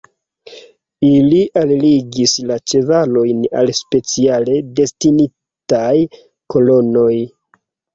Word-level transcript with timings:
Ili 1.09 1.41
alligis 1.63 2.33
la 2.53 2.59
ĉevalojn 2.73 3.45
al 3.63 3.71
speciale 3.83 4.59
destinitaj 4.83 5.97
kolonoj. 6.53 7.13